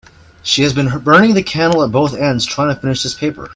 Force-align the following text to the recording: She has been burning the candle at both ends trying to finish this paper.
She 0.41 0.63
has 0.63 0.73
been 0.73 0.97
burning 1.01 1.35
the 1.35 1.43
candle 1.43 1.83
at 1.83 1.91
both 1.91 2.15
ends 2.15 2.43
trying 2.43 2.73
to 2.73 2.81
finish 2.81 3.03
this 3.03 3.13
paper. 3.13 3.49